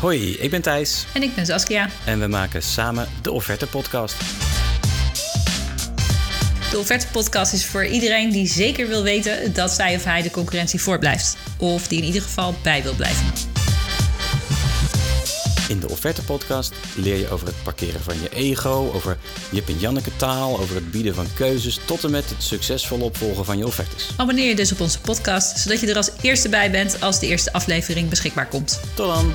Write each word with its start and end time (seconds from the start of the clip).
Hoi, 0.00 0.36
ik 0.36 0.50
ben 0.50 0.62
Thijs 0.62 1.04
En 1.14 1.22
ik 1.22 1.34
ben 1.34 1.46
Saskia. 1.46 1.88
en 2.04 2.20
we 2.20 2.26
maken 2.26 2.62
samen 2.62 3.08
de 3.22 3.32
Offerte 3.32 3.66
Podcast. 3.66 4.16
De 6.70 6.78
Offerte 6.78 7.06
Podcast 7.12 7.52
is 7.52 7.66
voor 7.66 7.86
iedereen 7.86 8.30
die 8.30 8.46
zeker 8.46 8.88
wil 8.88 9.02
weten 9.02 9.52
dat 9.52 9.70
zij 9.70 9.94
of 9.94 10.04
hij 10.04 10.22
de 10.22 10.30
concurrentie 10.30 10.80
voorblijft. 10.80 11.36
Of 11.58 11.88
die 11.88 11.98
in 11.98 12.04
ieder 12.04 12.22
geval 12.22 12.54
bij 12.62 12.82
wil 12.82 12.94
blijven. 12.94 13.26
In 15.68 15.80
de 15.80 15.88
Offerte 15.88 16.22
Podcast 16.22 16.72
leer 16.94 17.16
je 17.16 17.30
over 17.30 17.46
het 17.46 17.62
parkeren 17.62 18.00
van 18.00 18.14
je 18.22 18.28
ego, 18.28 18.90
over 18.94 19.16
je 19.50 19.62
en 19.66 19.78
Janneke 19.78 20.16
taal, 20.16 20.58
over 20.58 20.74
het 20.74 20.90
bieden 20.90 21.14
van 21.14 21.26
keuzes, 21.34 21.80
tot 21.84 22.04
en 22.04 22.10
met 22.10 22.30
het 22.30 22.42
succesvol 22.42 23.00
opvolgen 23.00 23.44
van 23.44 23.58
je 23.58 23.66
offertes. 23.66 24.08
Abonneer 24.16 24.48
je 24.48 24.56
dus 24.56 24.72
op 24.72 24.80
onze 24.80 25.00
podcast, 25.00 25.58
zodat 25.58 25.80
je 25.80 25.86
er 25.86 25.96
als 25.96 26.10
eerste 26.20 26.48
bij 26.48 26.70
bent 26.70 27.00
als 27.00 27.20
de 27.20 27.26
eerste 27.26 27.52
aflevering 27.52 28.08
beschikbaar 28.08 28.46
komt. 28.48 28.80
Tot 28.94 29.14
dan! 29.14 29.32